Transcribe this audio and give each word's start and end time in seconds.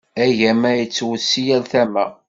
Agama 0.25 0.69
yettwet 0.79 1.21
si 1.29 1.41
yal 1.47 1.63
tama. 1.71 2.05